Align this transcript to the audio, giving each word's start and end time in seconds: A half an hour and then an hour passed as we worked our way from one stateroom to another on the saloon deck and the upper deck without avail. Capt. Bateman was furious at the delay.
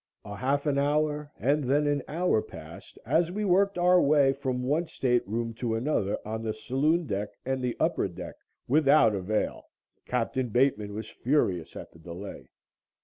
A 0.25 0.35
half 0.35 0.65
an 0.65 0.79
hour 0.79 1.31
and 1.37 1.63
then 1.65 1.85
an 1.85 2.01
hour 2.07 2.41
passed 2.41 2.97
as 3.05 3.31
we 3.31 3.45
worked 3.45 3.77
our 3.77 4.01
way 4.01 4.33
from 4.33 4.63
one 4.63 4.87
stateroom 4.87 5.53
to 5.59 5.75
another 5.75 6.17
on 6.25 6.41
the 6.41 6.55
saloon 6.55 7.05
deck 7.05 7.29
and 7.45 7.61
the 7.61 7.77
upper 7.79 8.07
deck 8.07 8.33
without 8.67 9.13
avail. 9.13 9.65
Capt. 10.07 10.33
Bateman 10.51 10.95
was 10.95 11.07
furious 11.07 11.75
at 11.75 11.91
the 11.91 11.99
delay. 11.99 12.49